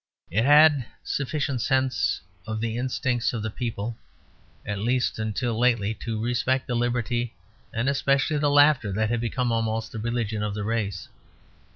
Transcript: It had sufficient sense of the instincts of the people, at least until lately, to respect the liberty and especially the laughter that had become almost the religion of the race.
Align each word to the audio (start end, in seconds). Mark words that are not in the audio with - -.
It 0.31 0.45
had 0.45 0.87
sufficient 1.03 1.61
sense 1.61 2.21
of 2.47 2.59
the 2.59 2.75
instincts 2.75 3.33
of 3.33 3.43
the 3.43 3.51
people, 3.51 3.95
at 4.65 4.79
least 4.79 5.19
until 5.19 5.59
lately, 5.59 5.93
to 5.93 6.19
respect 6.19 6.65
the 6.65 6.73
liberty 6.75 7.35
and 7.71 7.87
especially 7.87 8.39
the 8.39 8.49
laughter 8.49 8.91
that 8.93 9.11
had 9.11 9.21
become 9.21 9.51
almost 9.51 9.91
the 9.91 9.99
religion 9.99 10.41
of 10.41 10.55
the 10.55 10.63
race. 10.63 11.07